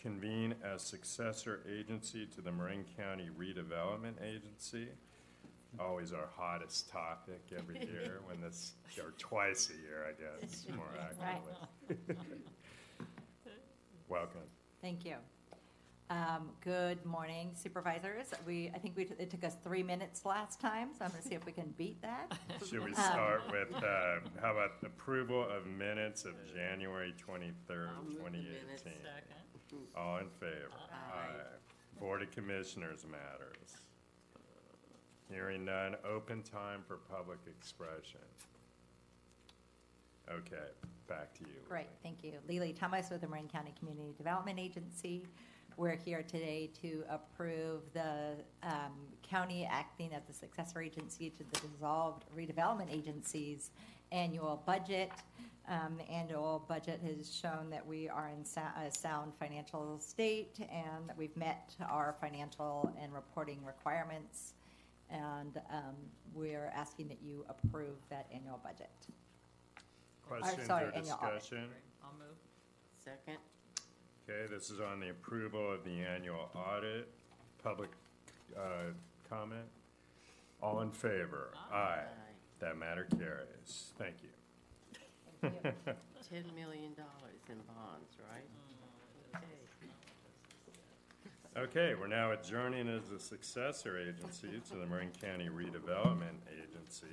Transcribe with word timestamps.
convene 0.00 0.54
as 0.64 0.82
successor 0.82 1.60
agency 1.68 2.26
to 2.26 2.40
the 2.40 2.52
Marin 2.52 2.84
County 2.96 3.28
Redevelopment 3.38 4.22
Agency. 4.22 4.88
Always 5.78 6.12
our 6.12 6.28
hottest 6.34 6.88
topic 6.88 7.40
every 7.56 7.78
year 7.92 8.20
when 8.26 8.40
this, 8.40 8.72
or 8.98 9.12
twice 9.18 9.70
a 9.70 9.74
year, 9.74 10.06
I 10.08 10.12
guess, 10.42 10.66
more 10.74 10.86
accurately. 11.00 12.16
Welcome. 14.08 14.40
Thank 14.80 15.04
you. 15.04 15.16
Um, 16.10 16.48
Good 16.62 17.04
morning 17.04 17.50
Supervisors. 17.54 18.28
We, 18.46 18.70
I 18.74 18.78
think 18.78 18.96
we, 18.96 19.02
it 19.18 19.30
took 19.30 19.44
us 19.44 19.56
three 19.62 19.82
minutes 19.82 20.24
last 20.24 20.58
time, 20.58 20.88
so 20.98 21.04
I'm 21.04 21.10
going 21.10 21.22
to 21.22 21.28
see 21.28 21.34
if 21.34 21.44
we 21.44 21.52
can 21.52 21.74
beat 21.76 22.00
that. 22.00 22.32
Should 22.68 22.82
we 22.84 22.94
start 22.94 23.42
with, 23.50 23.74
uh, 23.76 24.20
how 24.40 24.52
about 24.52 24.72
approval 24.84 25.42
of 25.50 25.66
minutes 25.66 26.24
of 26.24 26.32
January 26.54 27.12
I'll 27.18 27.24
twenty-third, 27.26 27.90
move 28.06 28.14
the 28.14 28.20
twenty 28.20 28.38
minutes. 28.38 28.84
eighteen? 28.86 28.98
Second. 29.02 29.86
All 29.94 30.16
in 30.16 30.28
favor? 30.40 30.70
Aye. 30.90 32.00
Board 32.00 32.22
of 32.22 32.30
Commissioners 32.30 33.04
matters. 33.10 33.76
Hearing 35.30 35.66
none, 35.66 35.94
open 36.10 36.42
time 36.42 36.80
for 36.88 36.96
public 36.96 37.38
expression. 37.46 38.20
Okay, 40.30 40.56
back 41.06 41.34
to 41.34 41.40
you. 41.44 41.60
Great, 41.68 41.88
thank 42.02 42.24
you. 42.24 42.32
Lily 42.48 42.72
Thomas 42.72 43.10
with 43.10 43.20
the 43.20 43.28
Marin 43.28 43.48
County 43.48 43.74
Community 43.78 44.14
Development 44.16 44.58
Agency. 44.58 45.24
We're 45.78 45.94
here 45.94 46.24
today 46.24 46.70
to 46.82 47.04
approve 47.08 47.82
the 47.94 48.32
um, 48.64 48.94
county 49.22 49.64
acting 49.64 50.12
as 50.12 50.24
the 50.24 50.32
successor 50.32 50.82
agency 50.82 51.30
to 51.30 51.44
the 51.52 51.68
dissolved 51.68 52.24
redevelopment 52.36 52.92
agency's 52.92 53.70
annual 54.10 54.60
budget. 54.66 55.12
Um, 55.68 55.96
The 55.96 56.10
annual 56.10 56.64
budget 56.68 57.00
has 57.06 57.32
shown 57.32 57.70
that 57.70 57.86
we 57.86 58.08
are 58.08 58.28
in 58.28 58.44
sou- 58.44 58.60
a 58.76 58.90
sound 58.90 59.34
financial 59.38 60.00
state 60.00 60.58
and 60.58 61.08
that 61.08 61.16
we've 61.16 61.36
met 61.36 61.76
our 61.88 62.16
financial 62.20 62.92
and 63.00 63.14
reporting 63.14 63.64
requirements. 63.64 64.54
And 65.10 65.60
um, 65.70 65.94
we're 66.34 66.72
asking 66.74 67.06
that 67.06 67.22
you 67.22 67.46
approve 67.48 67.98
that 68.10 68.26
annual 68.34 68.58
budget. 68.64 68.90
Questions 70.26 70.66
sorry, 70.66 70.86
or 70.86 70.92
annual 70.96 71.20
audit. 71.22 71.38
discussion? 71.38 71.68
I'll 72.02 72.18
move. 72.18 72.36
Second? 73.04 73.38
Okay, 74.28 74.52
this 74.52 74.68
is 74.68 74.78
on 74.78 75.00
the 75.00 75.08
approval 75.08 75.72
of 75.72 75.84
the 75.84 76.02
annual 76.02 76.50
audit. 76.54 77.08
Public 77.62 77.88
uh, 78.54 78.92
comment? 79.30 79.64
All 80.62 80.82
in 80.82 80.90
favor? 80.90 81.52
Aye. 81.72 82.02
That 82.58 82.76
matter 82.76 83.06
carries. 83.18 83.92
Thank 83.98 84.16
you. 84.22 84.28
Ten 86.30 86.44
million 86.54 86.92
dollars 86.94 87.40
in 87.48 87.56
bonds, 87.66 88.18
right? 88.30 88.44
Okay. 91.56 91.62
Okay, 91.62 91.94
we're 91.98 92.06
now 92.06 92.32
adjourning 92.32 92.86
as 92.86 93.10
a 93.10 93.18
successor 93.18 93.98
agency 93.98 94.60
to 94.68 94.76
the 94.76 94.84
Marin 94.84 95.10
County 95.22 95.48
Redevelopment 95.48 96.36
Agency. 96.52 97.06